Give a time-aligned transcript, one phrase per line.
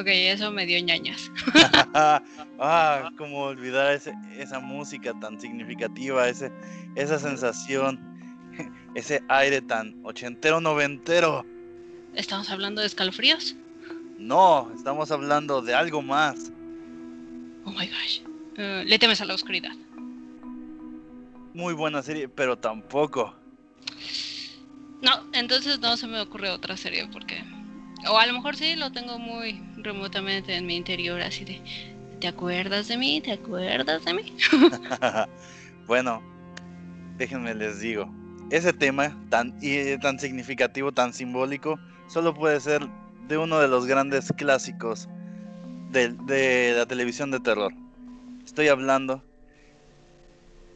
[0.00, 1.30] Ok, eso me dio ñañas.
[1.94, 6.50] ah, cómo olvidar esa música tan significativa, ese,
[6.94, 8.00] esa sensación,
[8.94, 11.44] ese aire tan ochentero, noventero.
[12.14, 13.56] ¿Estamos hablando de escalofríos?
[14.16, 16.50] No, estamos hablando de algo más.
[17.66, 18.22] Oh my gosh.
[18.56, 19.76] Eh, le temes a la oscuridad.
[21.52, 23.34] Muy buena serie, pero tampoco.
[25.02, 27.44] No, entonces no se me ocurre otra serie porque...
[28.08, 31.62] O a lo mejor sí, lo tengo muy remotamente en mi interior, así de...
[32.20, 33.20] ¿Te acuerdas de mí?
[33.22, 34.36] ¿Te acuerdas de mí?
[35.86, 36.22] bueno,
[37.16, 38.12] déjenme les digo.
[38.50, 39.58] Ese tema tan,
[40.00, 42.86] tan significativo, tan simbólico, solo puede ser
[43.26, 45.08] de uno de los grandes clásicos
[45.90, 47.72] de, de la televisión de terror.
[48.44, 49.22] Estoy hablando,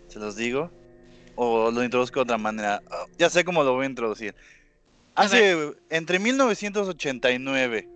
[0.08, 0.70] se los digo,
[1.34, 2.80] o lo introduzco de otra manera.
[2.90, 4.34] Ah, ya sé cómo lo voy a introducir.
[5.14, 7.88] Hace entre 1989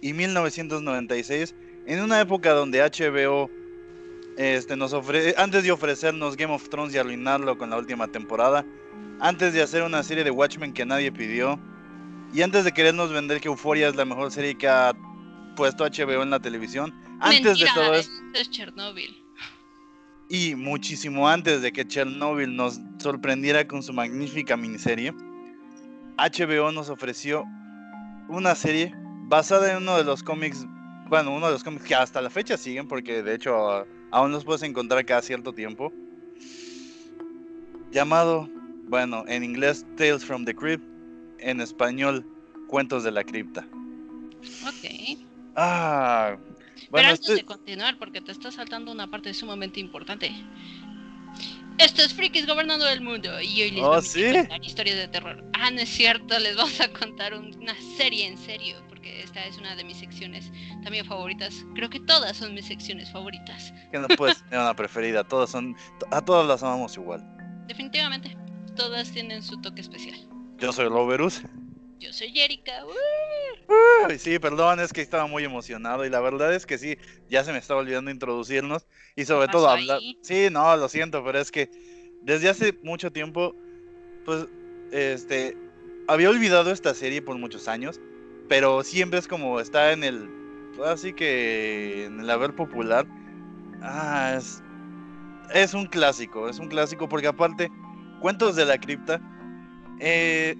[0.00, 1.54] y 1996,
[1.86, 3.50] en una época donde HBO
[4.36, 8.64] este, nos ofrece, antes de ofrecernos Game of Thrones y arruinarlo con la última temporada,
[9.20, 11.60] antes de hacer una serie de Watchmen que nadie pidió,
[12.32, 14.92] y antes de querernos vender que Euphoria es la mejor serie que ha
[15.56, 18.12] puesto HBO en la televisión, antes de todo esto...
[18.34, 19.16] Es Chernobyl.
[20.28, 25.12] Y muchísimo antes de que Chernobyl nos sorprendiera con su magnífica miniserie,
[26.16, 27.44] HBO nos ofreció
[28.28, 28.94] una serie
[29.30, 30.66] basada en uno de los cómics,
[31.08, 34.44] bueno, uno de los cómics que hasta la fecha siguen, porque de hecho aún los
[34.44, 35.92] puedes encontrar cada cierto tiempo,
[37.92, 38.50] llamado,
[38.88, 40.84] bueno, en inglés Tales from the Crypt,
[41.38, 42.26] en español
[42.66, 43.66] Cuentos de la Cripta.
[44.66, 45.20] Ok.
[45.54, 46.36] Ah,
[46.90, 50.32] pero antes de continuar, porque te está saltando una parte sumamente importante.
[51.78, 55.08] Esto es Frikis gobernando el mundo y hoy les oh, vamos a contar historias de
[55.08, 55.44] terror.
[55.52, 59.56] Ah, no es cierto, les vamos a contar una serie en serio, porque esta es
[59.56, 60.52] una de mis secciones
[60.84, 61.64] también favoritas.
[61.74, 63.72] Creo que todas son mis secciones favoritas.
[63.90, 65.74] Que no puedes tener una preferida, todas son,
[66.10, 67.24] a todas las amamos igual.
[67.66, 68.36] Definitivamente,
[68.76, 70.18] todas tienen su toque especial.
[70.58, 71.40] Yo soy Loverus.
[71.98, 72.84] Yo soy Erika.
[74.18, 76.98] sí, perdón, es que estaba muy emocionado y la verdad es que sí,
[77.30, 78.86] ya se me estaba olvidando introducirnos
[79.16, 80.00] y sobre todo hablar.
[80.20, 81.70] Sí, no, lo siento, pero es que
[82.20, 83.54] desde hace mucho tiempo,
[84.26, 84.44] pues,
[84.92, 85.56] este,
[86.06, 87.98] había olvidado esta serie por muchos años,
[88.50, 90.28] pero siempre es como está en el,
[90.84, 93.06] así que en el haber popular.
[93.80, 94.60] Ah, es,
[95.54, 97.70] es un clásico, es un clásico porque aparte,
[98.20, 99.20] Cuentos de la Cripta.
[100.00, 100.56] Eh,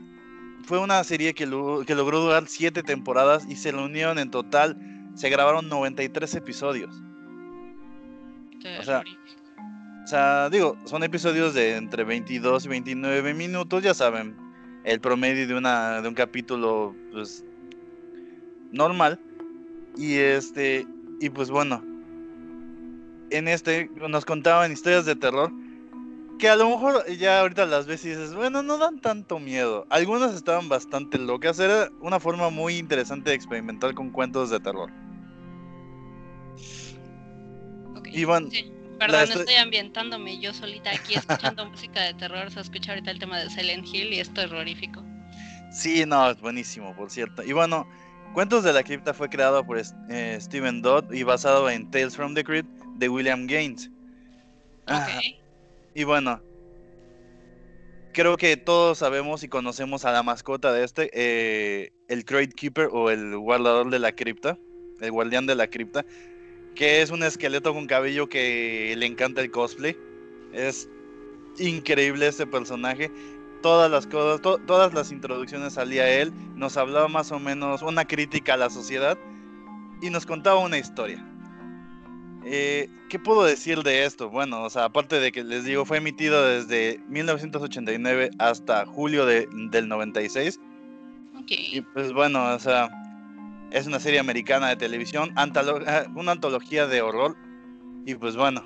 [0.63, 4.77] fue una serie que, que logró durar siete temporadas y se reunieron en total,
[5.17, 6.95] se grabaron 93 episodios.
[8.79, 9.03] O sea,
[10.05, 14.37] o sea, digo, son episodios de entre 22 y 29 minutos, ya saben,
[14.85, 17.45] el promedio de, una, de un capítulo, pues,
[18.73, 19.19] normal.
[19.97, 20.87] Y este,
[21.21, 21.83] y pues bueno,
[23.31, 25.53] en este nos contaban historias de terror
[26.41, 29.87] que a lo mejor ya ahorita las ves y dices, bueno, no dan tanto miedo.
[29.91, 31.61] Algunas estaban bastante locas.
[31.61, 34.91] Era una forma muy interesante de experimentar con cuentos de terror.
[37.99, 38.25] Okay,
[38.99, 39.55] Perdón, estoy...
[39.55, 42.51] ambientándome yo solita aquí escuchando música de terror.
[42.51, 45.05] Se escucha ahorita el tema de Silent Hill y es terrorífico.
[45.71, 47.43] Sí, no, es buenísimo, por cierto.
[47.45, 47.87] Y bueno,
[48.35, 52.35] Cuentos de la Cripta fue creado por eh, Steven Dodd y basado en Tales from
[52.35, 53.91] the Crypt de William Gaines.
[54.85, 55.41] Okay.
[55.95, 56.41] Y bueno,
[58.13, 62.89] creo que todos sabemos y conocemos a la mascota de este, eh, el Crate Keeper
[62.93, 64.57] o el guardador de la cripta,
[65.01, 66.05] el guardián de la cripta,
[66.77, 69.97] que es un esqueleto con cabello que le encanta el cosplay.
[70.53, 70.89] Es
[71.59, 73.11] increíble este personaje.
[73.63, 78.55] Todas las cosas, todas las introducciones salía él, nos hablaba más o menos una crítica
[78.55, 79.19] a la sociedad
[80.01, 81.25] y nos contaba una historia.
[82.45, 84.31] Eh, ¿Qué puedo decir de esto?
[84.31, 89.47] Bueno, o sea, aparte de que les digo, fue emitido desde 1989 hasta julio de,
[89.71, 90.59] del 96.
[91.47, 92.89] Y pues bueno, o sea,
[93.71, 97.37] es una serie americana de televisión, eh, una antología de horror.
[98.07, 98.65] Y pues bueno,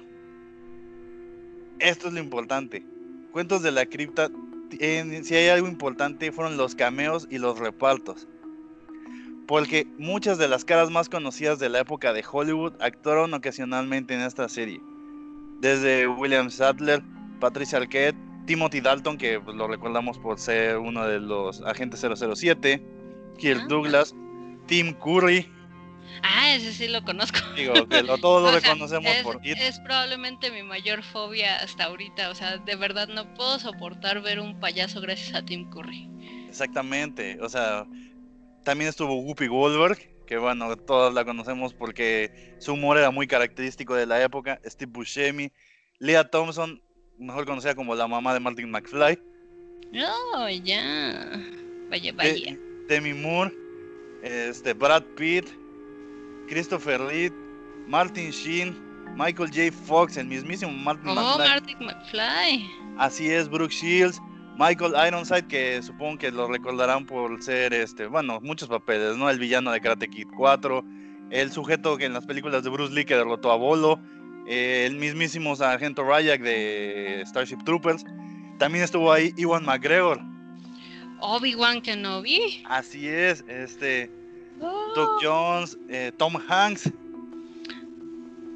[1.80, 2.84] esto es lo importante.
[3.32, 4.30] Cuentos de la cripta,
[4.70, 8.26] si hay algo importante, fueron los cameos y los repartos
[9.46, 14.22] porque muchas de las caras más conocidas de la época de Hollywood actuaron ocasionalmente en
[14.22, 14.80] esta serie.
[15.60, 17.02] Desde William Sadler,
[17.40, 18.16] Patricia Arquette,
[18.46, 22.82] Timothy Dalton, que pues, lo recordamos por ser uno de los agentes 007,
[23.38, 23.66] Kirk ah.
[23.68, 24.14] Douglas,
[24.66, 25.48] Tim Curry.
[26.22, 27.38] Ah, ese sí lo conozco.
[27.56, 29.58] Digo, que lo, todos lo reconocemos por It.
[29.58, 32.30] Es probablemente mi mayor fobia hasta ahorita.
[32.30, 36.08] O sea, de verdad no puedo soportar ver un payaso gracias a Tim Curry.
[36.48, 37.38] Exactamente.
[37.40, 37.86] O sea,
[38.62, 43.94] también estuvo Whoopi Goldberg, que bueno, todos la conocemos porque su humor era muy característico
[43.94, 45.52] de la época, Steve Buscemi,
[45.98, 46.80] Leah Thompson,
[47.18, 49.18] mejor conocida como la mamá de Martin McFly.
[50.34, 51.40] Oh, ya.
[51.90, 52.58] Vaya, vaya.
[52.88, 53.52] Demi Moore,
[54.22, 55.46] este, Brad Pitt,
[56.48, 57.30] Christopher Lee,
[57.86, 58.76] Martin Sheen,
[59.16, 59.70] Michael J.
[59.70, 61.48] Fox, el mismísimo Martin oh, McFly.
[61.48, 62.70] Martin McFly.
[62.98, 64.20] Así es, Brooke Shields,
[64.58, 69.30] Michael Ironside, que supongo que lo recordarán por ser, este, bueno, muchos papeles, ¿no?
[69.30, 70.84] El villano de Karate Kid 4,
[71.30, 74.00] el sujeto que en las películas de Bruce Lee que derrotó a Bolo,
[74.46, 78.04] eh, el mismísimo sargento Ryak de Starship Troopers.
[78.58, 80.20] También estuvo ahí Iwan McGregor.
[81.20, 82.62] Obi-Wan Kenobi.
[82.66, 84.10] Así es, este,
[84.94, 85.18] Doug.
[85.22, 86.90] Jones, eh, Tom Hanks,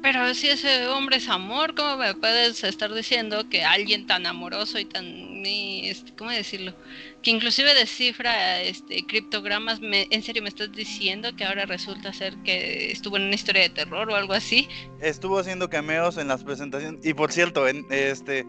[0.01, 4.79] pero si ese hombre es amor, ¿cómo me puedes estar diciendo que alguien tan amoroso
[4.79, 6.73] y tan, este, ¿cómo decirlo?
[7.21, 12.91] Que inclusive descifra este, criptogramas, ¿en serio me estás diciendo que ahora resulta ser que
[12.91, 14.69] estuvo en una historia de terror o algo así?
[15.01, 18.45] Estuvo haciendo cameos en las presentaciones y por cierto, en este...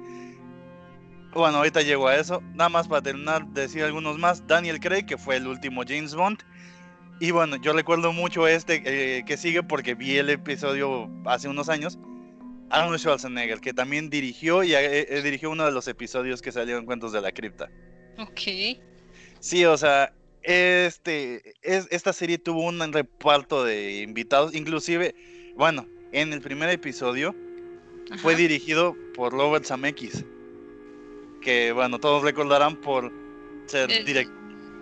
[1.32, 2.42] Bueno, ahorita llego a eso.
[2.54, 4.44] Nada más para terminar, decir algunos más.
[4.48, 6.42] Daniel Craig, que fue el último James Bond.
[7.20, 11.68] Y bueno, yo recuerdo mucho este eh, que sigue porque vi el episodio hace unos
[11.68, 11.98] años.
[12.70, 16.82] Arnold Schwarzenegger, que también dirigió y eh, eh, dirigió uno de los episodios que salieron
[16.82, 17.68] en Cuentos de la Cripta.
[18.16, 18.78] Ok.
[19.38, 25.14] Sí, o sea, este, es, esta serie tuvo un reparto de invitados, inclusive,
[25.56, 27.34] bueno, en el primer episodio
[28.18, 30.24] fue dirigido por Robert Zemeckis,
[31.42, 33.12] que bueno, todos recordarán por
[33.66, 34.34] ser director.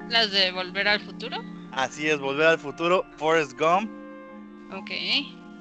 [0.09, 1.58] ¿Las de Volver al Futuro?
[1.79, 3.89] Así es, Volver al Futuro, Forrest Gump.
[4.73, 4.91] Ok.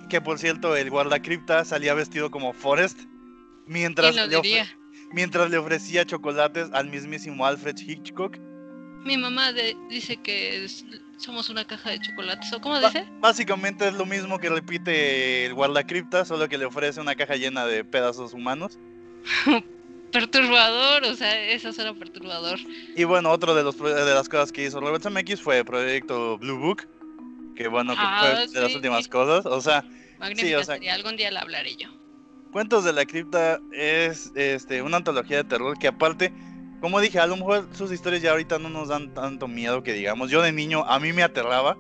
[0.10, 3.02] Que por cierto, el guardacripta salía vestido como Forrest.
[3.68, 4.66] Mientras, le,
[5.12, 8.36] mientras le ofrecía chocolates al mismísimo Alfred Hitchcock.
[9.06, 9.54] Mi mamá
[9.92, 10.66] dice que
[11.18, 13.08] somos una caja de chocolates, ¿o cómo dice?
[13.20, 17.68] básicamente es lo mismo que repite el guardacripta, solo que le ofrece una caja llena
[17.68, 18.80] de pedazos humanos.
[20.12, 22.60] perturbador, o sea, eso suena perturbador.
[22.96, 26.38] Y bueno, otro de, los, de las cosas que hizo Robert Zemeckis fue el proyecto
[26.38, 26.88] Blue Book,
[27.56, 29.84] que bueno, que fue ah, de las últimas cosas, o sea...
[30.36, 31.90] sí, o sea, algún día la hablaré yo.
[32.52, 36.34] Cuentos de la cripta es este, una antología de terror que aparte,
[36.82, 39.94] como dije, a lo mejor sus historias ya ahorita no nos dan tanto miedo que
[39.94, 40.32] digamos.
[40.32, 41.78] Yo de niño a mí me aterraba.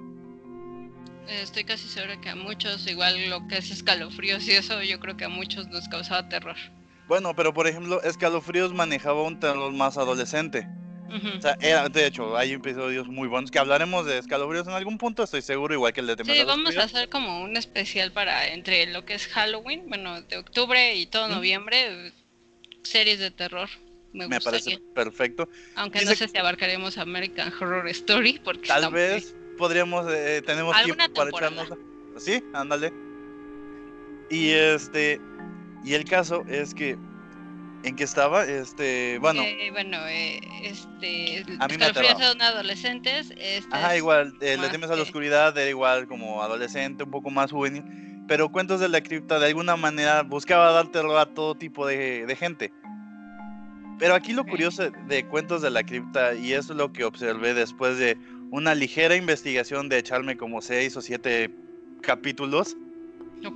[1.27, 5.17] Estoy casi segura que a muchos, igual lo que es escalofríos y eso, yo creo
[5.17, 6.55] que a muchos nos causaba terror.
[7.07, 10.67] Bueno, pero por ejemplo, Escalofríos manejaba un terror más adolescente.
[11.09, 14.97] O sea, era, de hecho, hay episodios muy buenos que hablaremos de escalofríos en algún
[14.97, 18.47] punto, estoy seguro, igual que el de Sí, vamos a hacer como un especial para
[18.47, 22.11] entre lo que es Halloween, bueno, de octubre y todo noviembre,
[22.83, 23.69] series de terror.
[24.11, 25.47] Me, me parece perfecto.
[25.75, 31.03] Aunque no sé si abarcaremos American Horror Story, porque tal vez podríamos, eh, tenemos tiempo
[31.13, 31.69] para echarnos.
[32.17, 32.91] Sí, ándale.
[34.29, 35.21] Y este,
[35.87, 36.97] y el caso es que
[37.83, 39.41] en que estaba, este, bueno.
[39.41, 43.31] Eh, bueno, eh, este, a mí me son adolescentes.
[43.37, 47.29] Este Ajá, igual, eh, Le temes a la oscuridad era igual como adolescente, un poco
[47.29, 47.83] más juvenil.
[48.27, 52.35] Pero Cuentos de la Cripta de alguna manera buscaba dar terror a todo tipo de,
[52.37, 52.73] gente.
[53.97, 57.53] Pero aquí lo curioso de Cuentos de la Cripta, y eso es lo que observé
[57.53, 58.17] después de
[58.51, 61.55] una ligera investigación de echarme como seis o siete
[62.01, 62.75] capítulos,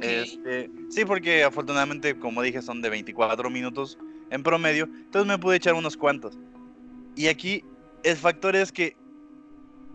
[0.01, 3.97] este, sí, porque afortunadamente, como dije, son de 24 minutos
[4.29, 6.37] en promedio, entonces me pude echar unos cuantos.
[7.15, 7.63] Y aquí
[8.03, 8.95] el factor es que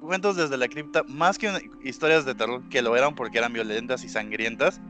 [0.01, 1.51] cuentos desde la cripta, más que
[1.83, 4.81] historias de terror, que lo eran porque eran violentas y sangrientas,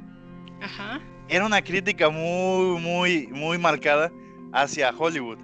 [1.28, 4.10] era una crítica muy, muy, muy marcada
[4.52, 5.38] hacia Hollywood.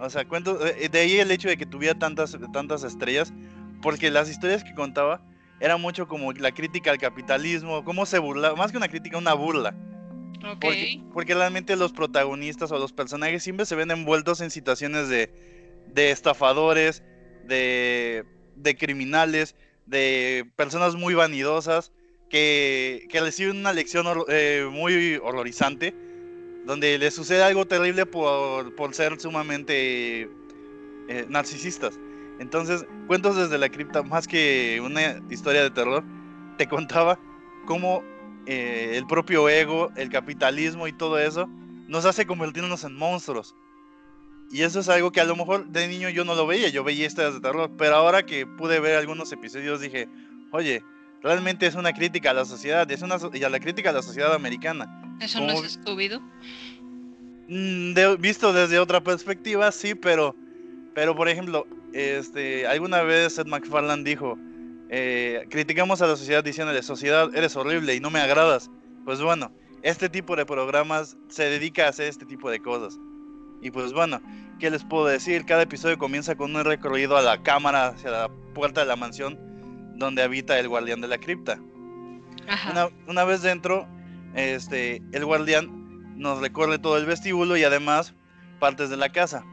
[0.00, 3.32] O sea, cuentos, eh, de ahí el hecho de que tuviera tantas, tantas estrellas,
[3.82, 5.20] porque las historias que contaba
[5.60, 9.34] era mucho como la crítica al capitalismo, cómo se burla, más que una crítica, una
[9.34, 9.74] burla.
[11.12, 15.30] Porque, realmente los protagonistas o los personajes siempre se ven envueltos en situaciones de,
[15.92, 17.02] de estafadores,
[17.44, 18.24] de,
[18.54, 21.92] de, criminales, de personas muy vanidosas
[22.30, 25.94] que, que reciben una lección eh, muy horrorizante,
[26.66, 30.28] donde les sucede algo terrible por, por ser sumamente
[31.08, 31.98] eh, narcisistas.
[32.38, 36.04] Entonces, Cuentos desde la cripta, más que una historia de terror,
[36.58, 37.18] te contaba
[37.64, 38.04] cómo
[38.44, 41.48] eh, el propio ego, el capitalismo y todo eso
[41.88, 43.54] nos hace convertirnos en monstruos.
[44.50, 46.84] Y eso es algo que a lo mejor de niño yo no lo veía, yo
[46.84, 50.06] veía historias de terror, pero ahora que pude ver algunos episodios dije,
[50.52, 50.84] oye,
[51.22, 54.02] realmente es una crítica a la sociedad, es una y a la crítica a la
[54.02, 55.16] sociedad americana.
[55.18, 56.10] ¿Eso no es scooby
[57.48, 60.36] mm, visto desde otra perspectiva, sí, pero,
[60.98, 64.36] pero por ejemplo, este, alguna vez Seth MacFarlane dijo
[64.88, 68.68] eh, criticamos a la sociedad diciéndole, sociedad, eres horrible y no me agradas.
[69.04, 69.52] Pues bueno,
[69.82, 72.98] este tipo de programas se dedica a hacer este tipo de cosas.
[73.62, 74.20] Y pues bueno,
[74.58, 75.44] ¿qué les puedo decir?
[75.44, 79.38] Cada episodio comienza con un recorrido a la cámara, hacia la puerta de la mansión
[79.98, 81.60] donde habita el guardián de la cripta.
[83.06, 83.86] Una, vez dentro,
[84.34, 88.16] este, el guardián nos recorre todo el vestíbulo y además
[88.58, 89.44] partes de la casa.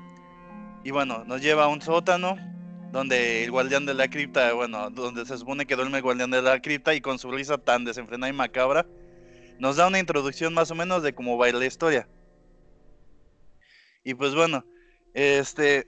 [0.86, 2.38] Y bueno, nos lleva a un sótano
[2.92, 6.44] donde el guardián de la cripta, bueno, donde se supone que duerme el guardián de
[6.44, 8.86] la cripta y con su risa tan desenfrenada y macabra,
[9.58, 12.08] nos da una introducción más o menos de cómo va la historia.
[14.04, 14.64] Y pues bueno,
[15.16, 15.88] este,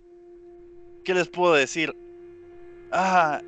[1.06, 1.96] ¿qué les puedo decir?
[2.92, 3.40] Ah,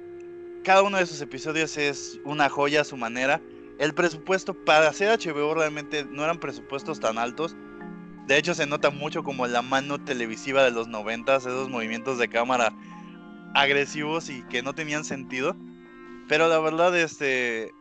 [0.63, 3.41] cada uno de esos episodios es una joya a su manera.
[3.79, 7.55] El presupuesto para hacer HBO realmente no eran presupuestos tan altos.
[8.29, 12.29] De hecho, se nota mucho como la mano televisiva de los noventas, esos movimientos de
[12.29, 12.71] cámara
[13.55, 15.57] agresivos y que no tenían sentido.
[16.27, 17.71] Pero la verdad, este.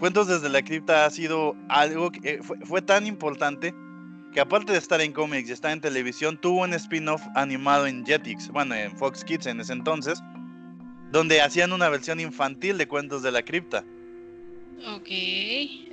[0.00, 3.72] Cuentos desde la cripta ha sido algo que eh, fue, tan importante
[4.32, 8.04] que aparte de estar en cómics y estar en televisión, tuvo un spin-off animado en
[8.04, 10.20] Jetix, bueno, en Fox Kids en ese entonces,
[11.12, 13.84] donde hacían una versión infantil de Cuentos de la Cripta.
[14.96, 15.10] Ok,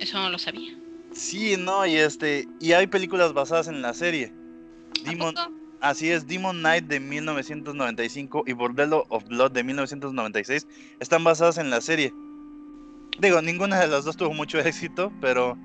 [0.00, 0.76] eso no lo sabía.
[1.18, 4.32] Sí, no, y este, y hay películas basadas en la serie.
[5.04, 5.34] Demon,
[5.80, 10.68] así es, Demon Knight de 1995 y Bordello of Blood de 1996
[11.00, 12.14] están basadas en la serie.
[13.18, 15.58] Digo, ninguna de las dos tuvo mucho éxito, pero...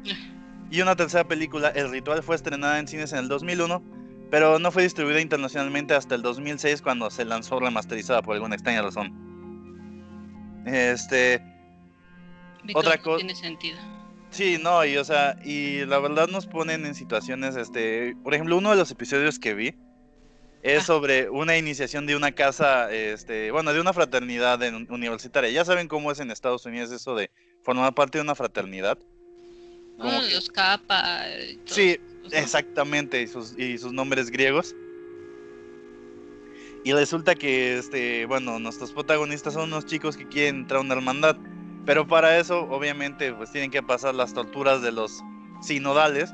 [0.72, 3.83] Y una tercera película, El Ritual, fue estrenada en cines en el 2001,
[4.31, 8.81] pero no fue distribuida internacionalmente hasta el 2006 cuando se lanzó remasterizada por alguna extraña
[8.81, 9.13] razón.
[10.65, 11.43] Este.
[12.74, 13.17] otra cosa.
[13.17, 13.77] Tiene sentido.
[14.33, 18.57] Sí, no, y o sea, y la verdad nos ponen en situaciones, este, por ejemplo,
[18.57, 19.75] uno de los episodios que vi
[20.63, 24.59] es sobre una iniciación de una casa, este, bueno, de una fraternidad
[24.89, 25.51] universitaria.
[25.51, 27.29] Ya saben cómo es en Estados Unidos eso de
[27.63, 28.97] formar parte de una fraternidad.
[29.99, 31.25] Como los capa.
[31.65, 31.99] Sí,
[32.31, 34.73] exactamente, y sus, y sus nombres griegos.
[36.83, 40.95] Y resulta que, este, bueno, nuestros protagonistas son unos chicos que quieren entrar a una
[40.95, 41.37] hermandad.
[41.85, 45.21] Pero para eso, obviamente, pues tienen que pasar las torturas de los
[45.61, 46.33] sinodales,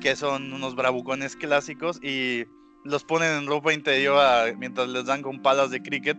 [0.00, 2.44] que son unos bravucones clásicos, y
[2.84, 6.18] los ponen en ropa interior mientras les dan con palas de cricket.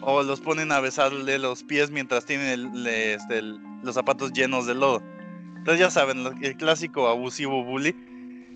[0.00, 5.02] O los ponen a besarle los pies mientras tienen este, los zapatos llenos de lodo.
[5.56, 7.94] Entonces ya saben, el clásico abusivo bully,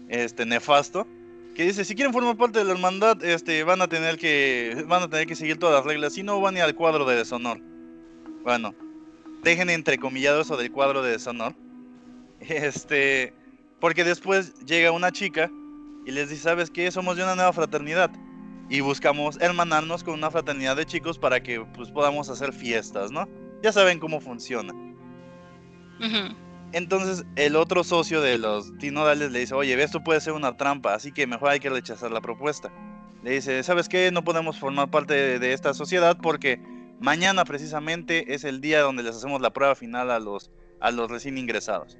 [0.09, 1.07] este nefasto
[1.55, 5.03] que dice si quieren formar parte de la hermandad este van a tener que van
[5.03, 7.17] a tener que seguir todas las reglas si no van a ir al cuadro de
[7.17, 7.61] deshonor
[8.43, 8.75] bueno
[9.43, 11.55] dejen entrecomillado eso del cuadro de deshonor
[12.41, 13.35] este
[13.81, 15.51] porque después llega una chica
[16.07, 18.11] y les dice sabes qué somos de una nueva fraternidad
[18.69, 23.29] y buscamos hermanarnos con una fraternidad de chicos para que pues podamos hacer fiestas no
[23.63, 24.75] ya saben cómo funciona.
[26.73, 30.95] Entonces el otro socio de los tinodales le dice, oye, esto puede ser una trampa,
[30.95, 32.73] así que mejor hay que rechazar la propuesta.
[33.23, 34.11] Le dice, ¿sabes qué?
[34.11, 36.61] No podemos formar parte de, esta sociedad porque
[37.03, 41.11] mañana precisamente es el día donde les hacemos la prueba final a los, a los
[41.11, 41.99] recién ingresados.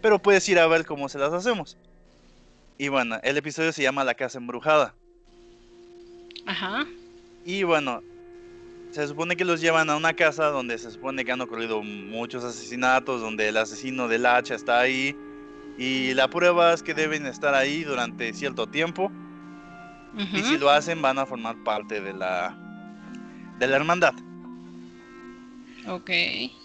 [0.00, 1.76] Pero puedes ir a ver cómo se las hacemos.
[2.78, 4.94] Y bueno, el episodio se llama La Casa Embrujada.
[6.46, 6.86] Ajá.
[7.44, 8.02] Y bueno,
[8.90, 12.44] se supone que los llevan a una casa donde se supone que han ocurrido muchos
[12.44, 15.16] asesinatos, donde el asesino del hacha está ahí.
[15.78, 19.10] Y la prueba es que deben estar ahí durante cierto tiempo.
[20.32, 22.56] Y si lo hacen, van a formar parte de la,
[23.58, 24.14] de la hermandad.
[25.88, 26.10] Ok.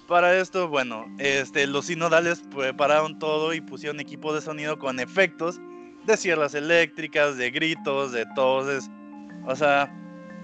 [0.07, 5.59] Para esto, bueno, este, los sinodales prepararon todo y pusieron equipo de sonido con efectos
[6.05, 8.89] de sierras eléctricas, de gritos, de toses.
[9.45, 9.93] O sea,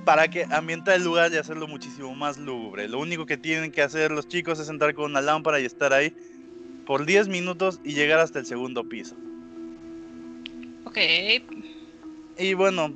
[0.06, 2.88] para que ambientar el lugar y hacerlo muchísimo más lúgubre.
[2.88, 5.94] Lo único que tienen que hacer los chicos es entrar con una lámpara y estar
[5.94, 6.14] ahí
[6.86, 9.16] por 10 minutos y llegar hasta el segundo piso.
[10.86, 10.98] Ok.
[12.38, 12.94] Y bueno,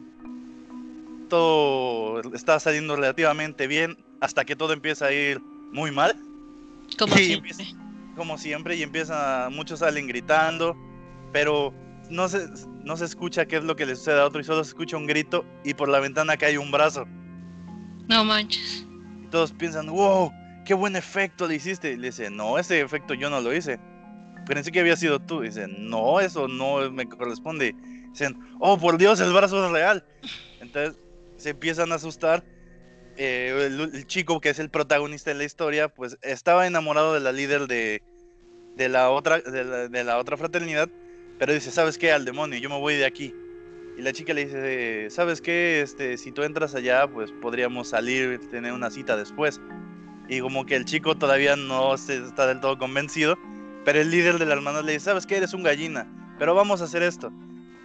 [1.30, 6.16] todo está saliendo relativamente bien hasta que todo empieza a ir muy mal.
[6.98, 7.52] Como siempre.
[8.16, 10.76] como siempre, y empieza, muchos salen gritando,
[11.32, 11.74] pero
[12.10, 12.48] no se,
[12.84, 14.98] no se escucha qué es lo que le sucede a otro y solo se escucha
[14.98, 17.06] un grito y por la ventana cae un brazo.
[18.08, 18.86] No manches.
[19.24, 20.32] Y todos piensan, wow,
[20.66, 21.92] qué buen efecto le hiciste.
[21.92, 23.80] Y le dice, no, ese efecto yo no lo hice.
[24.48, 25.44] Pensé que había sido tú.
[25.44, 27.76] Y dice, no, eso no me corresponde.
[28.12, 30.04] Dicen, oh, por Dios, el brazo es real.
[30.60, 31.00] Entonces
[31.38, 32.44] se empiezan a asustar.
[33.22, 37.34] Eh, el, chico que es el protagonista de la historia, pues estaba enamorado de la
[37.34, 38.02] líder de,
[38.78, 40.90] de la otra, de la otra fraternidad
[41.40, 42.12] pero dice, ¿sabes qué?
[42.12, 43.34] Al demonio, yo me voy de aquí.
[43.98, 45.82] Y la chica le dice, ¿sabes qué?
[45.82, 49.62] Este, si tú entras allá, pues podríamos salir, tener una cita después.
[50.28, 53.38] Y como que el chico todavía no está del todo convencido,
[53.86, 55.38] pero el líder de la hermandad le dice, ¿sabes qué?
[55.38, 56.06] Eres un gallina,
[56.38, 57.32] pero vamos a hacer esto.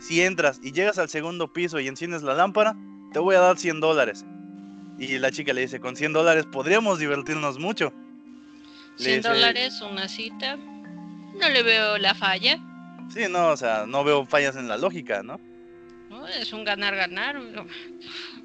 [0.00, 2.76] Si entras y llegas al segundo piso y enciendes la lámpara,
[3.12, 4.26] te voy a dar 100 dólares.
[4.98, 7.92] Y la chica le dice, con 100 dólares podríamos divertirnos mucho.
[8.96, 10.56] 100 dólares, una cita.
[10.56, 12.58] No le veo la falla.
[13.12, 15.40] Sí, no, o sea, no veo fallas en la lógica, ¿no?
[16.40, 17.40] es un ganar-ganar.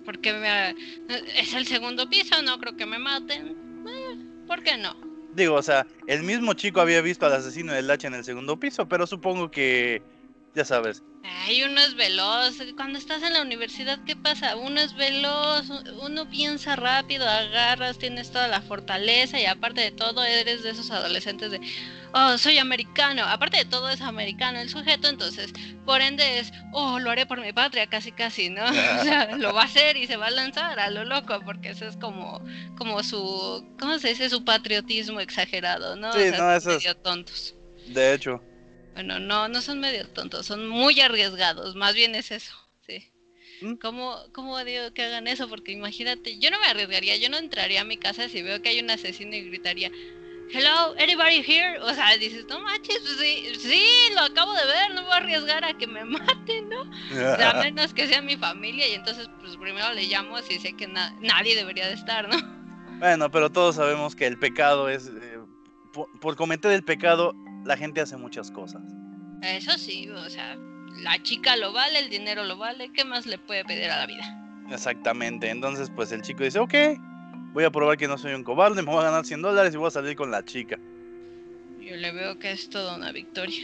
[0.05, 0.75] Porque me,
[1.39, 3.55] es el segundo piso, no creo que me maten.
[4.47, 4.95] ¿Por qué no?
[5.35, 8.59] Digo, o sea, el mismo chico había visto al asesino del hacha en el segundo
[8.59, 10.01] piso, pero supongo que
[10.55, 11.03] ya sabes.
[11.23, 12.57] Ay, uno es veloz.
[12.75, 14.55] Cuando estás en la universidad, ¿qué pasa?
[14.55, 15.69] Uno es veloz,
[16.01, 20.91] uno piensa rápido, agarras, tienes toda la fortaleza y aparte de todo eres de esos
[20.91, 21.59] adolescentes de,
[22.13, 23.23] oh, soy americano.
[23.23, 25.53] Aparte de todo es americano el sujeto, entonces,
[25.85, 28.63] por ende es, oh, lo haré por mi patria, casi, casi, ¿no?
[28.65, 31.71] o sea, lo va a hacer y se va a lanzar a lo loco, porque
[31.71, 32.41] eso es como,
[32.77, 34.29] como su, ¿cómo se dice?
[34.29, 36.13] Su patriotismo exagerado, ¿no?
[36.13, 37.01] Sí, no, eso es...
[37.03, 37.55] tontos.
[37.87, 38.41] De hecho.
[38.99, 42.53] Bueno, no, no son medio tontos, son muy arriesgados, más bien es eso,
[42.85, 43.09] sí.
[43.61, 43.75] ¿Mm?
[43.75, 45.47] ¿Cómo, ¿Cómo digo que hagan eso?
[45.47, 48.67] Porque imagínate, yo no me arriesgaría, yo no entraría a mi casa si veo que
[48.67, 49.89] hay un asesino y gritaría,
[50.51, 51.79] Hello, anybody here?
[51.79, 55.15] O sea, dices, no manches, pues sí, sí, lo acabo de ver, no voy a
[55.15, 56.81] arriesgar a que me maten, ¿no?
[56.81, 60.87] a menos que sea mi familia y entonces pues primero le llamo si sé que
[60.87, 62.37] nadie debería de estar, ¿no?
[62.99, 65.39] Bueno, pero todos sabemos que el pecado es, eh,
[66.19, 67.33] por cometer el pecado
[67.65, 68.81] la gente hace muchas cosas.
[69.41, 70.57] Eso sí, o sea,
[71.01, 74.05] la chica lo vale, el dinero lo vale, ¿qué más le puede pedir a la
[74.05, 74.35] vida?
[74.69, 76.73] Exactamente, entonces pues el chico dice, ok,
[77.53, 79.77] voy a probar que no soy un cobarde, me voy a ganar 100 dólares y
[79.77, 80.77] voy a salir con la chica.
[81.79, 83.63] Yo le veo que es toda una victoria.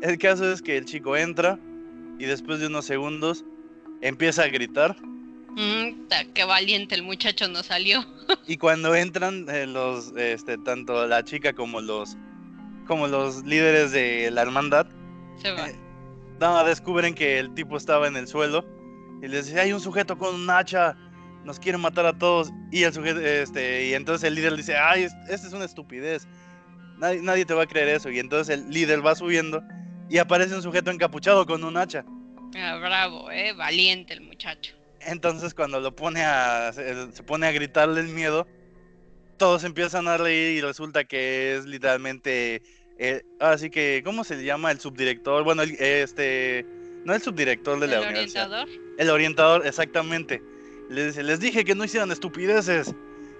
[0.00, 1.58] El caso es que el chico entra
[2.18, 3.44] y después de unos segundos
[4.00, 4.96] empieza a gritar.
[5.50, 8.04] Mm, qué valiente el muchacho no salió.
[8.46, 12.16] y cuando entran eh, los, este, tanto la chica como los
[12.88, 14.86] como los líderes de la hermandad.
[15.40, 15.68] Se va.
[15.68, 18.64] Eh, descubren que el tipo estaba en el suelo
[19.22, 20.96] y les dice, hay un sujeto con un hacha,
[21.44, 22.50] nos quiere matar a todos.
[22.72, 26.26] Y el sujeto, este, y entonces el líder dice, ay, esta es una estupidez.
[26.96, 28.10] Nadie, nadie te va a creer eso.
[28.10, 29.62] Y entonces el líder va subiendo
[30.08, 32.04] y aparece un sujeto encapuchado con un hacha.
[32.56, 34.74] Ah, bravo, eh, valiente el muchacho.
[35.00, 38.46] Entonces cuando lo pone a, se pone a gritarle el miedo,
[39.38, 42.62] todos empiezan a reír y resulta que es literalmente
[42.98, 45.44] eh, así que, ¿cómo se llama el subdirector?
[45.44, 46.66] Bueno, este,
[47.04, 48.46] no el subdirector de la universidad.
[48.46, 48.68] ¿El orientador?
[48.98, 50.42] El orientador, exactamente.
[50.90, 52.94] Les, les dije que no hicieran estupideces.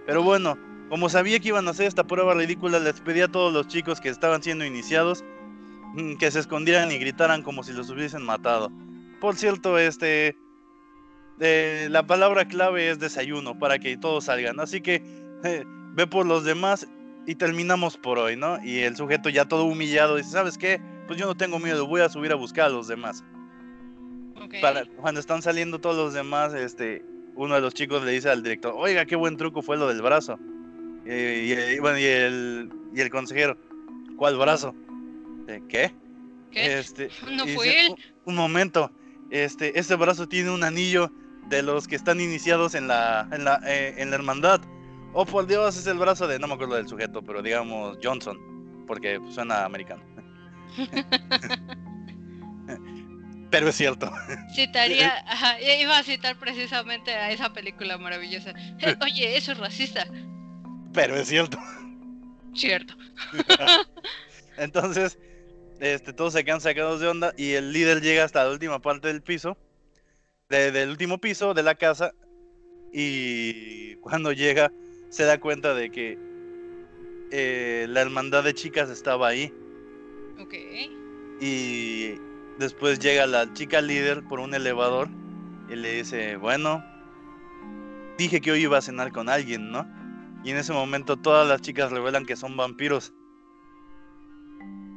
[0.06, 0.56] Pero bueno,
[0.88, 4.00] como sabía que iban a hacer esta prueba ridícula, les pedí a todos los chicos
[4.00, 5.24] que estaban siendo iniciados
[5.94, 8.70] mm, que se escondieran y gritaran como si los hubiesen matado.
[9.20, 10.36] Por cierto, este,
[11.40, 14.60] eh, la palabra clave es desayuno para que todos salgan.
[14.60, 15.02] Así que
[15.44, 16.86] eh, ve por los demás
[17.28, 18.58] y terminamos por hoy, ¿no?
[18.64, 20.80] Y el sujeto ya todo humillado dice, ¿sabes qué?
[21.06, 23.22] Pues yo no tengo miedo, voy a subir a buscar a los demás.
[24.62, 28.42] Para, cuando están saliendo todos los demás, este, uno de los chicos le dice al
[28.42, 30.38] director, oiga, qué buen truco fue lo del brazo.
[31.04, 33.58] Y, bueno, y el, y el consejero,
[34.16, 34.74] ¿cuál brazo?
[35.68, 35.92] ¿Qué?
[36.50, 36.78] ¿Qué?
[36.78, 37.94] Este, no fue él.
[38.24, 38.90] Un, momento,
[39.30, 41.12] este, este brazo tiene un anillo
[41.50, 44.62] de los que están iniciados en la, en la, eh, en la hermandad.
[45.12, 48.84] Oh, por Dios, es el brazo de, no me acuerdo del sujeto, pero digamos Johnson,
[48.86, 50.02] porque suena americano.
[53.50, 54.10] pero es cierto.
[54.54, 55.24] Citaría,
[55.80, 58.52] iba a citar precisamente a esa película maravillosa.
[59.02, 60.06] Oye, eso es racista.
[60.92, 61.58] Pero es cierto.
[62.54, 62.94] Cierto.
[64.56, 65.18] Entonces,
[65.80, 69.08] este, todos se quedan sacados de onda y el líder llega hasta la última parte
[69.08, 69.56] del piso,
[70.48, 72.12] del último piso de la casa,
[72.92, 74.72] y cuando llega
[75.08, 76.18] se da cuenta de que
[77.30, 79.52] eh, la hermandad de chicas estaba ahí.
[80.38, 80.54] Ok.
[81.40, 82.14] Y
[82.58, 85.08] después llega la chica líder por un elevador
[85.68, 86.84] y le dice, bueno,
[88.16, 89.86] dije que hoy iba a cenar con alguien, ¿no?
[90.44, 93.12] Y en ese momento todas las chicas revelan que son vampiros.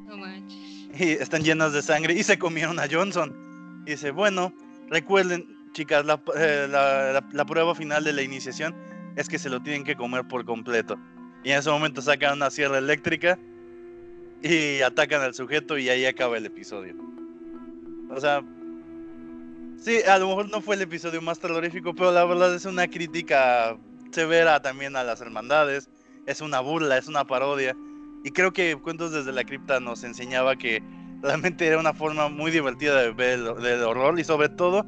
[0.06, 1.00] No manches.
[1.00, 3.84] Y están llenas de sangre y se comieron a Johnson.
[3.86, 4.54] Y dice, bueno,
[4.90, 8.76] recuerden, chicas, la, eh, la prueba final de la iniciación
[9.16, 10.98] es que se lo tienen que comer por completo.
[11.44, 13.38] Y en ese momento sacan una sierra eléctrica
[14.42, 16.96] y atacan al sujeto y ahí acaba el episodio.
[18.10, 18.44] O sea,
[19.78, 22.88] sí, a lo mejor no fue el episodio más terrorífico, pero la verdad es una
[22.88, 23.78] crítica
[24.12, 25.90] severa también a las hermandades,
[26.26, 27.76] es una burla, es una parodia.
[28.24, 30.84] Y creo que Cuentos desde la cripta nos enseñaba que
[31.22, 34.86] realmente era una forma muy divertida de ver el, del horror y sobre todo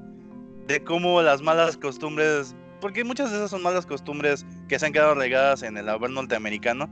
[0.68, 4.92] de cómo las malas costumbres, porque muchas de esas son malas costumbres que se han
[4.92, 6.90] quedado regadas en el haber norteamericano,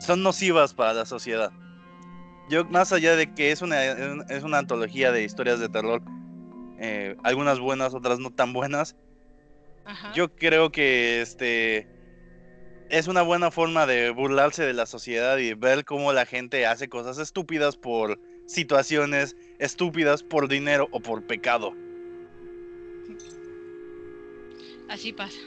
[0.00, 1.52] son nocivas para la sociedad.
[2.48, 6.02] Yo, más allá de que es una, es una antología de historias de terror,
[6.80, 8.96] eh, algunas buenas, otras no tan buenas,
[10.12, 11.86] yo creo que este
[12.88, 16.88] es una buena forma de burlarse de la sociedad y ver cómo la gente hace
[16.88, 21.72] cosas estúpidas por situaciones estúpidas, por dinero o por pecado.
[24.90, 25.38] Así pasa.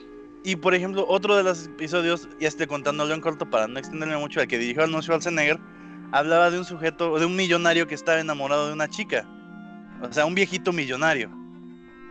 [0.44, 4.18] Y por ejemplo, otro de los episodios, ya estoy contándolo en corto para no extenderme
[4.18, 5.60] mucho, al que dirigió Arnold Schwarzenegger,
[6.12, 9.28] hablaba de un sujeto, de un millonario que estaba enamorado de una chica.
[10.02, 11.30] O sea, un viejito millonario.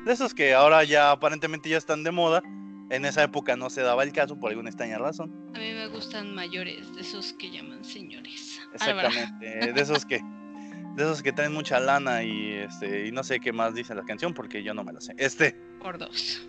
[0.04, 2.42] De esos que ahora ya aparentemente ya están de moda.
[2.90, 5.32] En esa época no se daba el caso por alguna extraña razón.
[5.54, 8.60] A mí me gustan mayores, de esos que llaman señores.
[8.74, 10.20] Exactamente, de esos que
[10.96, 14.02] de esos que traen mucha lana y este y no sé qué más dice la
[14.02, 15.14] canción porque yo no me la sé.
[15.16, 16.46] Este por dos.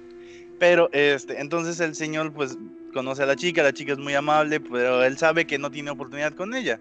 [0.59, 2.57] Pero este, entonces el señor pues
[2.93, 5.91] conoce a la chica, la chica es muy amable, pero él sabe que no tiene
[5.91, 6.79] oportunidad con ella.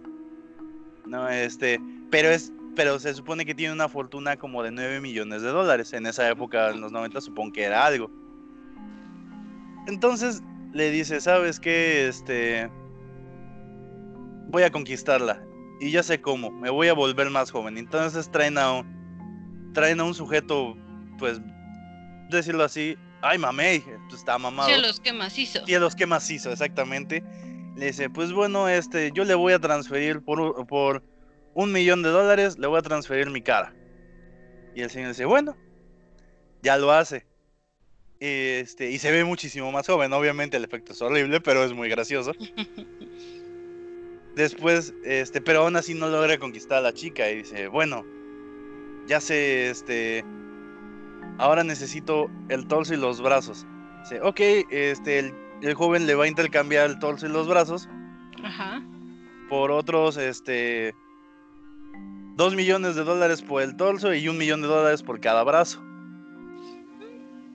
[1.07, 1.81] No, este,
[2.11, 5.93] pero es pero se supone que tiene una fortuna como de 9 millones de dólares.
[5.93, 8.11] En esa época, en los 90, supongo que era algo.
[9.87, 12.09] Entonces le dice, ¿sabes qué?
[12.09, 12.71] Este...
[14.49, 15.43] Voy a conquistarla.
[15.81, 17.77] Y ya sé cómo, me voy a volver más joven.
[17.77, 20.77] Entonces traen a un, traen a un sujeto,
[21.19, 21.41] pues,
[22.31, 24.69] decirlo así, ay mamey, pues, está mamado.
[24.69, 25.65] Cielos, ¿qué macizo?
[25.65, 26.51] Cielos, ¿qué macizo?
[26.51, 27.23] Exactamente.
[27.77, 31.03] Le dice, pues bueno, este, yo le voy a transferir por, por
[31.55, 33.75] un millón de dólares, le voy a transferir mi cara.
[34.75, 35.57] Y el señor dice, bueno,
[36.63, 37.27] ya lo hace.
[38.21, 41.89] Este, y se ve muchísimo más joven, obviamente el efecto es horrible, pero es muy
[41.89, 42.33] gracioso.
[44.37, 48.05] Después, este, pero aún así no logra conquistar a la chica y dice, bueno,
[49.07, 50.25] ya sé, este,
[51.39, 53.67] ahora necesito el torso y los brazos.
[54.03, 54.41] Dice, ok,
[54.71, 57.89] este, el, el joven le va a intercambiar el torso y los brazos.
[58.43, 58.83] Ajá.
[59.49, 60.95] Por otros, este,
[62.35, 65.83] Dos millones de dólares por el torso y un millón de dólares por cada brazo.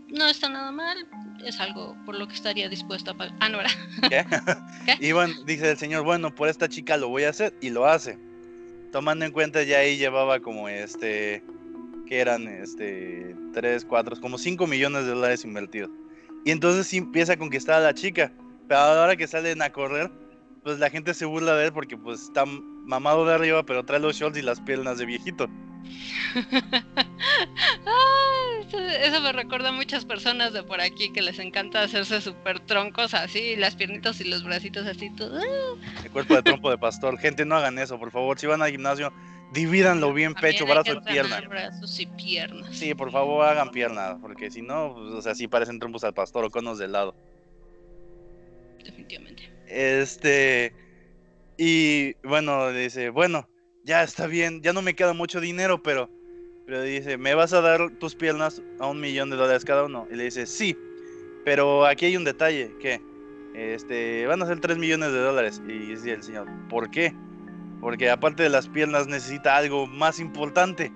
[0.10, 1.08] No está nada mal,
[1.44, 3.36] es algo por lo que estaría dispuesto a pagar.
[3.40, 3.72] Ah, no era.
[4.10, 4.26] ¿Qué?
[5.00, 7.88] Y bueno, dice el señor, bueno, por esta chica lo voy a hacer y lo
[7.88, 8.20] hace.
[8.92, 11.44] Tomando en cuenta ya ahí llevaba como este,
[12.08, 15.91] que eran este, tres, cuatro, como cinco millones de dólares invertidos.
[16.46, 18.32] Y entonces sí empieza a conquistar a la chica.
[18.67, 20.12] Pero ahora que salen a correr,
[20.63, 24.00] pues la gente se burla de él porque pues está mamado de arriba, pero trae
[24.00, 25.48] los shorts y las piernas de viejito.
[29.02, 33.13] eso me recuerda a muchas personas de por aquí que les encanta hacerse súper troncos
[33.13, 35.39] así, las piernitas y los bracitos así, todo.
[36.04, 37.17] El cuerpo de trompo de pastor.
[37.17, 38.38] Gente, no hagan eso, por favor.
[38.38, 39.13] Si van al gimnasio,
[39.54, 41.42] divídanlo bien, pecho, brazo y pierna.
[41.42, 42.76] Brazos y piernas.
[42.76, 46.14] Sí, por favor, hagan pierna, porque si no, pues, o sea, sí parecen trompos al
[46.14, 47.16] pastor o conos de lado.
[48.84, 49.52] Definitivamente.
[49.68, 50.74] Este,
[51.58, 53.50] y bueno, dice, bueno,
[53.84, 56.10] ya está bien, ya no me queda mucho dinero, pero,
[56.66, 60.08] pero dice, ¿me vas a dar tus piernas a un millón de dólares cada uno?
[60.12, 60.78] Y le dice, sí,
[61.46, 63.02] pero aquí hay un detalle, que
[63.56, 65.62] este, van a ser tres millones de dólares.
[65.68, 67.14] Y dice el señor, ¿por qué?
[67.82, 70.92] Porque aparte de las piernas necesita algo más importante.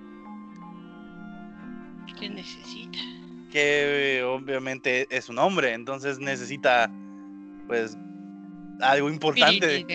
[2.20, 2.98] ¿Qué necesita?
[3.52, 6.92] Que obviamente es un hombre, entonces necesita,
[7.68, 7.98] pues,
[8.82, 9.86] algo importante.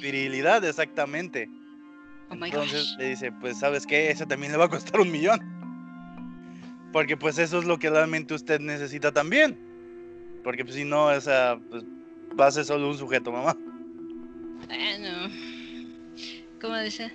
[0.00, 0.64] Virilidad.
[0.64, 1.48] exactamente.
[2.30, 5.40] Oh Entonces le dice, pues sabes qué, ese también le va a costar un millón.
[6.92, 9.58] Porque pues eso es lo que realmente usted necesita también.
[10.42, 11.84] Porque pues si no, esa, pues
[12.38, 13.56] va a ser solo un sujeto, mamá.
[14.66, 15.28] Bueno,
[16.64, 17.12] ¿cómo dice?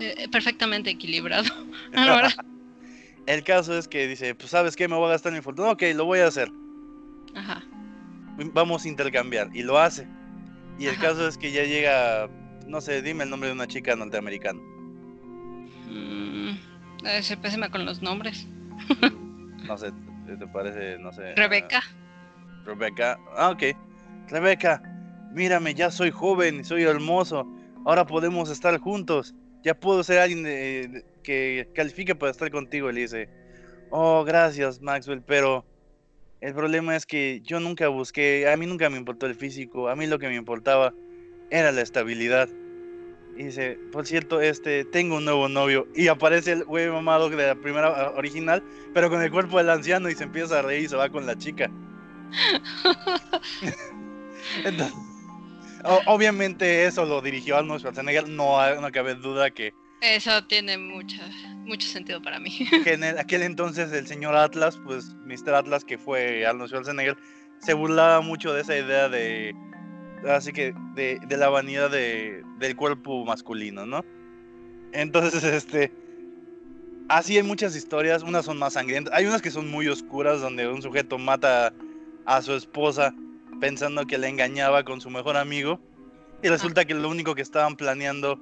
[0.00, 1.48] Eh, perfectamente equilibrado.
[3.26, 5.70] El caso es que dice, pues sabes qué, me voy a gastar mi fortuna.
[5.70, 6.50] Ok, lo voy a hacer.
[7.34, 7.62] Ajá.
[8.52, 9.50] Vamos a intercambiar.
[9.54, 10.08] Y lo hace.
[10.78, 12.28] Y el caso es que ya llega,
[12.66, 14.58] no sé, dime el nombre de una chica norteamericana.
[15.90, 16.56] Mm,
[17.20, 18.46] se pésima con los nombres.
[19.66, 19.92] no sé,
[20.26, 20.98] ¿te parece?
[20.98, 21.34] No sé.
[21.34, 21.82] Rebeca.
[22.64, 23.62] Rebeca, ah, ok.
[24.28, 24.82] Rebeca,
[25.32, 27.46] mírame, ya soy joven, soy hermoso.
[27.84, 29.34] Ahora podemos estar juntos.
[29.62, 32.90] Ya puedo ser alguien que califique para estar contigo.
[32.90, 33.28] Y le dice,
[33.90, 35.64] oh, gracias, Maxwell, pero
[36.40, 39.96] el problema es que yo nunca busqué, a mí nunca me importó el físico, a
[39.96, 40.94] mí lo que me importaba
[41.50, 42.48] era la estabilidad.
[43.36, 45.86] Y dice, por cierto, este, tengo un nuevo novio.
[45.94, 48.62] Y aparece el güey mamado de la primera original,
[48.94, 51.26] pero con el cuerpo del anciano y se empieza a reír y se va con
[51.26, 51.70] la chica.
[56.06, 61.20] obviamente eso lo dirigió Arnold Schwarzenegger, no, no cabe duda que Eso tiene mucho,
[61.64, 62.68] mucho sentido para mí.
[62.84, 65.54] Que en aquel entonces el señor Atlas, pues Mr.
[65.54, 67.16] Atlas, que fue Arnold Schwarzenegger,
[67.60, 69.54] se burlaba mucho de esa idea de,
[70.28, 74.04] así que, de, de la vanidad de, del cuerpo masculino, ¿no?
[74.92, 75.92] Entonces, este,
[77.08, 80.68] así hay muchas historias, unas son más sangrientas, hay unas que son muy oscuras, donde
[80.68, 81.72] un sujeto mata
[82.26, 83.14] a su esposa
[83.60, 85.80] pensando que le engañaba con su mejor amigo,
[86.42, 88.40] y resulta que lo único que estaban planeando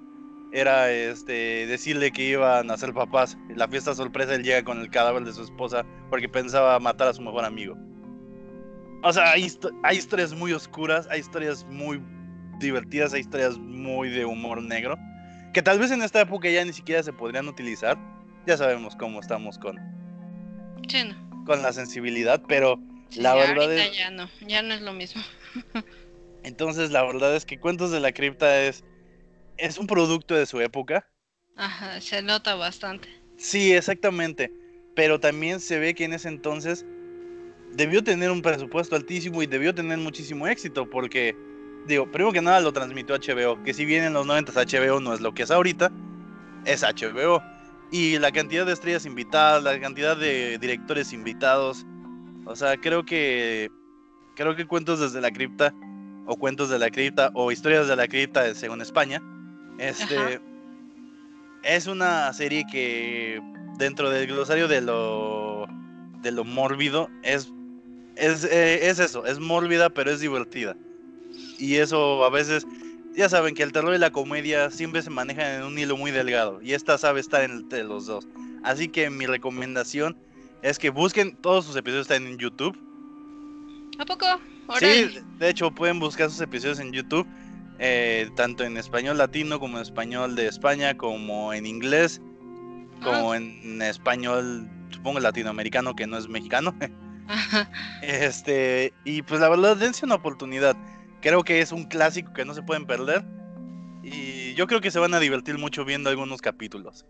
[0.53, 3.37] era este decirle que iban a ser papás.
[3.55, 7.15] la fiesta sorpresa él llega con el cadáver de su esposa porque pensaba matar a
[7.15, 7.77] su mejor amigo.
[9.03, 9.51] O sea, hay,
[9.83, 12.03] hay historias muy oscuras, hay historias muy
[12.59, 14.97] divertidas, hay historias muy de humor negro,
[15.53, 17.99] que tal vez en esta época ya ni siquiera se podrían utilizar.
[18.47, 19.77] Ya sabemos cómo estamos con,
[21.45, 22.79] con la sensibilidad, pero
[23.15, 23.97] la verdad es...
[23.97, 25.23] Ya no, ya no es lo mismo.
[26.43, 28.85] Entonces, la verdad es que Cuentos de la Cripta es
[29.59, 31.07] es un producto de su época.
[31.57, 33.09] Ajá, se nota bastante.
[33.37, 34.53] Sí, exactamente.
[34.95, 36.85] Pero también se ve que en ese entonces
[37.73, 41.37] debió tener un presupuesto altísimo y debió tener muchísimo éxito porque,
[41.87, 45.13] digo, primero que nada lo transmitió HBO, que si bien en los 90 HBO no
[45.15, 45.91] es lo que es ahorita,
[46.65, 47.43] es HBO.
[47.93, 51.87] Y la cantidad de estrellas invitadas, la cantidad de directores invitados,
[52.47, 53.71] o sea, creo que
[54.35, 55.75] creo que Cuentos desde la cripta
[56.27, 59.23] o Cuentos de la cripta o Historias de la cripta según España
[59.79, 60.41] este
[61.63, 63.41] es una serie que
[63.79, 65.67] dentro del glosario de lo
[66.23, 67.53] de lo mórbido es
[68.17, 70.77] es, eh, es eso, es mórbida pero es divertida.
[71.59, 72.67] Y eso a veces
[73.15, 76.11] ya saben que el terror y la comedia siempre se manejan en un hilo muy
[76.11, 78.27] delgado y esta sabe estar entre los dos.
[78.63, 80.17] Así que mi recomendación
[80.69, 82.77] es que busquen todos sus episodios están en YouTube.
[83.99, 84.27] ¿A poco?
[84.79, 87.27] Sí, de hecho pueden buscar sus episodios en YouTube
[87.79, 92.21] eh, tanto en español latino como en español de España, como en inglés,
[93.03, 93.37] como ah.
[93.37, 96.75] en español, supongo latinoamericano que no es mexicano.
[98.03, 100.77] este, y pues la verdad, dense una oportunidad.
[101.21, 103.25] Creo que es un clásico que no se pueden perder.
[104.03, 107.05] Y yo creo que se van a divertir mucho viendo algunos capítulos.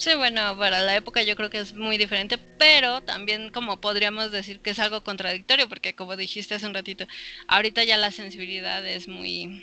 [0.00, 4.32] Sí, bueno, para la época yo creo que es muy diferente, pero también como podríamos
[4.32, 7.06] decir que es algo contradictorio, porque como dijiste hace un ratito,
[7.48, 9.62] ahorita ya la sensibilidad es muy,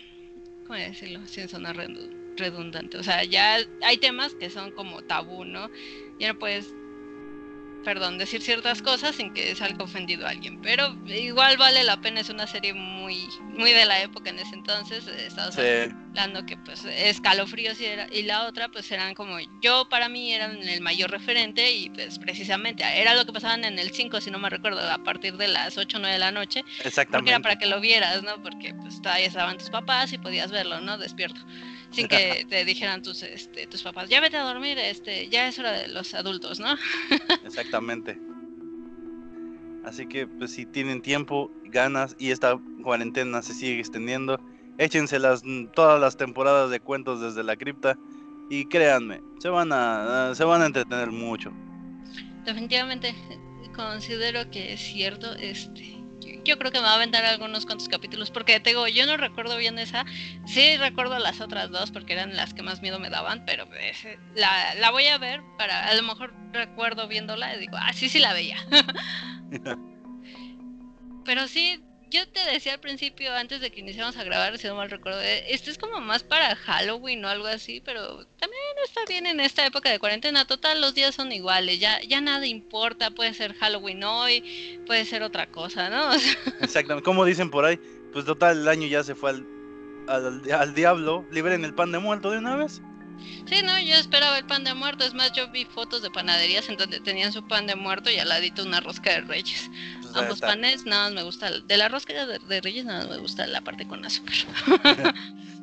[0.68, 1.26] ¿cómo decirlo?
[1.28, 1.76] Sin sonar
[2.38, 3.00] redundante.
[3.00, 5.72] O sea, ya hay temas que son como tabú, ¿no?
[6.20, 6.72] Ya no puedes
[7.88, 10.60] perdón, decir ciertas cosas sin que salga ofendido a alguien.
[10.62, 14.56] Pero igual vale la pena, es una serie muy, muy de la época en ese
[14.56, 15.08] entonces.
[15.08, 20.10] Eh, Estamos hablando que pues escalofríos y, y la otra pues eran como, yo para
[20.10, 24.20] mí eran el mayor referente y pues precisamente era lo que pasaban en el 5,
[24.20, 26.66] si no me recuerdo, a partir de las 8 o 9 de la noche.
[26.84, 27.12] Exactamente.
[27.20, 28.44] Porque era para que lo vieras, ¿no?
[28.44, 30.98] Porque pues todavía estaban tus papás y podías verlo, ¿no?
[30.98, 31.40] Despierto
[31.98, 35.58] sin que te dijeran tus, este, tus papás, ya vete a dormir, este, ya es
[35.58, 36.76] hora de los adultos, ¿no?
[37.46, 38.20] Exactamente.
[39.84, 44.40] Así que, pues, si tienen tiempo, ganas y esta cuarentena se sigue extendiendo,
[44.78, 45.42] échense las,
[45.74, 47.98] todas las temporadas de cuentos desde la cripta
[48.52, 51.52] y créanme, se van a, se van a entretener mucho.
[52.46, 53.16] Definitivamente,
[53.76, 55.97] considero que es cierto, este,
[56.48, 59.18] yo creo que me va a aventar algunos cuantos capítulos, porque te digo, yo no
[59.18, 60.06] recuerdo bien esa,
[60.46, 63.68] sí recuerdo las otras dos, porque eran las que más miedo me daban, pero
[64.34, 68.10] la, la voy a ver para, a lo mejor recuerdo viéndola y digo, ah, sí,
[68.10, 68.58] sí la veía.
[71.26, 74.76] pero sí, yo te decía al principio, antes de que iniciáramos a grabar, si no
[74.76, 79.26] mal recuerdo, este es como más para Halloween o algo así, pero también está bien
[79.26, 80.46] en esta época de cuarentena.
[80.46, 85.24] Total, los días son iguales, ya, ya nada importa, puede ser Halloween hoy, puede ser
[85.24, 86.12] otra cosa, ¿no?
[86.62, 87.80] Exactamente, como dicen por ahí,
[88.14, 89.46] pues total, el año ya se fue al,
[90.08, 92.82] al, al diablo, liberen el pan de muerto de una vez.
[93.46, 95.04] Sí, no, yo esperaba el pan de muerto.
[95.04, 98.18] Es más, yo vi fotos de panaderías en donde tenían su pan de muerto y
[98.18, 99.70] al ladito una rosca de reyes.
[100.02, 101.52] Pues Ambos panes, nada más me gusta.
[101.62, 104.36] De la rosca de, reyes, nada más me gusta la parte con azúcar.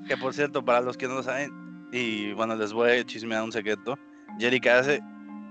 [0.09, 1.53] que por cierto, para los que no lo saben,
[1.93, 3.99] y bueno, les voy a chismear un secreto.
[4.39, 5.01] Jerica hace,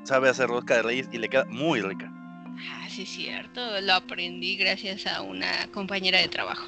[0.03, 2.11] sabe hacer rosca de reyes y le queda muy rica.
[2.69, 3.81] Ah, sí, cierto.
[3.81, 6.67] Lo aprendí gracias a una compañera de trabajo.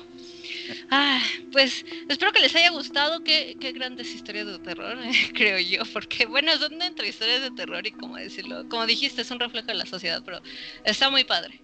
[0.90, 3.24] Ah, pues espero que les haya gustado.
[3.24, 4.98] Qué, qué grandes historias de terror,
[5.34, 5.84] creo yo.
[5.94, 9.68] Porque, bueno, son entre historias de terror y, como decirlo, como dijiste, es un reflejo
[9.68, 10.42] de la sociedad, pero
[10.84, 11.62] está muy padre.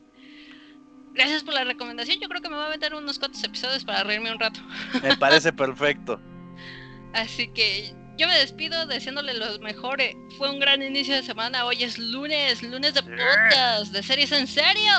[1.14, 2.20] Gracias por la recomendación.
[2.22, 4.62] Yo creo que me va a meter unos cuantos episodios para reírme un rato.
[5.04, 6.20] Me parece perfecto.
[7.14, 10.16] Así que yo me despido deseándole los mejores.
[10.38, 11.66] Fue un gran inicio de semana.
[11.66, 14.92] Hoy es lunes, lunes de podcast, de series en serio.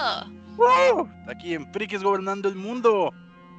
[1.29, 3.13] Aquí en Frikis gobernando el mundo.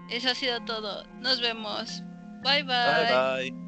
[0.09, 1.05] Eso ha sido todo.
[1.19, 2.01] Nos vemos.
[2.43, 2.75] Bye bye.
[3.07, 3.62] Bye bye.